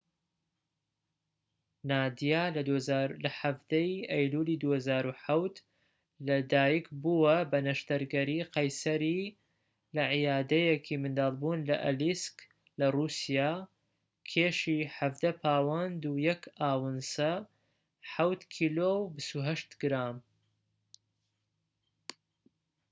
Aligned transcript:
نادیا 1.89 2.43
لە 2.55 2.61
١٧ 3.37 3.85
ی 3.93 3.95
ئەیلولی 4.11 4.55
٢٠٠٧ 4.63 5.59
لەدایك 6.27 6.85
بووە 7.01 7.35
بە 7.51 7.59
نەشتەرگەری 7.67 8.47
قەیسەری 8.53 9.19
لە 9.95 10.03
عەیادەیەکی 10.13 11.01
مندڵبوون 11.03 11.59
لە 11.69 11.75
ئەلیسک 11.85 12.37
لە 12.79 12.87
رووسیا، 12.95 13.53
کێشی 14.29 14.79
١٧ 14.95 15.31
پاوەند 15.41 16.01
و 16.05 16.13
١ 16.31 16.37
ئاونسە 16.61 17.33
[٧ 18.13 18.43
کیلۆ 18.53 18.91
و 19.01 19.07
٢٨ 19.27 19.69
گرام] 19.81 20.17